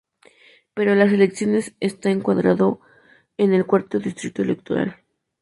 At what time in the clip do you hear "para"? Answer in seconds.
0.73-0.95